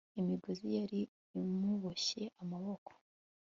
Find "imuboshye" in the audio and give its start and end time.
1.39-2.23